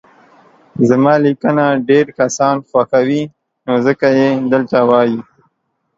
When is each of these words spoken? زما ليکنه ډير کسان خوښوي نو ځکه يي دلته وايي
زما 0.89 1.13
ليکنه 1.23 1.65
ډير 1.89 2.05
کسان 2.19 2.55
خوښوي 2.67 3.23
نو 3.65 3.73
ځکه 3.85 4.07
يي 4.19 4.29
دلته 4.51 4.77
وايي 4.89 5.19